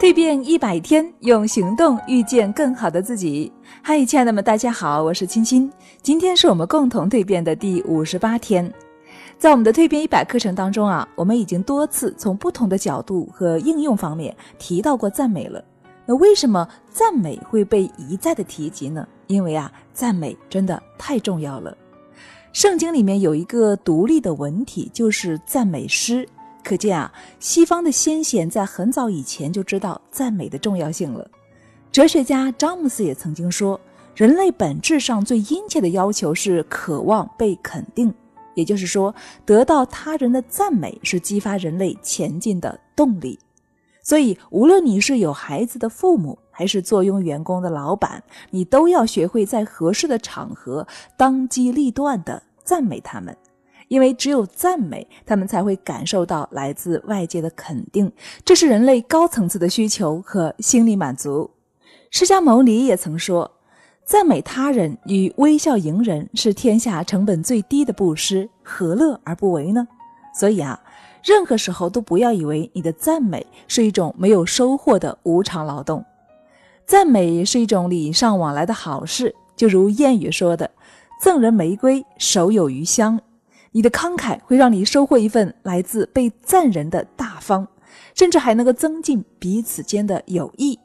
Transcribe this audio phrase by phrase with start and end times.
[0.00, 3.52] 蜕变一百天，用行动遇见更好的自己。
[3.82, 5.70] 嗨，亲爱的们，大家好，我是青青。
[6.00, 8.72] 今天是我们共同蜕变的第五十八天。
[9.36, 15.62] 在我们的蜕变一百课程当中啊，我们已经多次从不同的角度和应用方面提到过赞美了。
[16.06, 19.06] 那为什么赞美会被一再的提及呢？
[19.26, 21.76] 因为啊，赞美真的太重要了。
[22.54, 26.26] 圣经里面有一个独立的文体，就是赞美诗。
[26.70, 31.28] 可见啊，西方的先贤在很早以前就知道赞美的重要性了。
[31.90, 33.80] 哲学家詹姆斯也曾经说，
[34.14, 38.14] 人类本质上最殷切的要求是渴望被肯定，
[38.54, 39.12] 也就是说，
[39.44, 43.36] 得到他人的赞美是激发人类前进的动力。
[44.04, 53.36] 所以，无论你是有孩子的父母，还是坐拥员工的老板，你都要学会在合适的场合当机立断的赞美他们。
[53.90, 58.10] 因为只有赞美，他们才会感受到来自外界的肯定，
[58.44, 61.50] 这是人类高层次的需求和心理满足。
[62.08, 63.50] 释迦牟尼也曾说
[64.06, 69.88] ：“赞美他人与微笑迎人是天下成本最低的布施，何乐而不为呢？”
[70.38, 70.80] 所以啊，
[71.24, 76.04] 任何时候都不要以为你的赞美是一种没有收获的无偿劳动，
[76.86, 79.34] 赞美是一种礼尚往来的好事。
[79.56, 80.70] 就如谚语说的
[81.20, 83.20] ：“赠人玫瑰，手有余香。”
[83.72, 87.68] 你的慷慨会让你收获一份来自被赞人的大方，
[88.14, 90.78] 甚至还能够增进彼此间的友谊。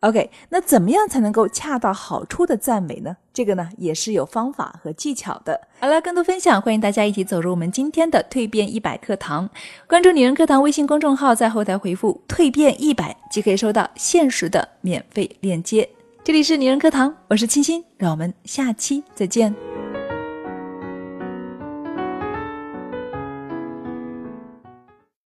[0.00, 3.16] OK，那怎么样才能够恰到好处的赞美呢？
[3.32, 5.60] 这个呢也是有方法和技巧的。
[5.78, 9.48] 好了，更多分享，欢迎大家一起走入我们今天的蜕变一百课堂。
[9.86, 15.88] 关注女人课堂微信公众号，在后台回复“蜕变一百”即可以收到限时的免费链接。
[16.24, 19.71] 这里是女人课堂，我是清新，让我们下期再见。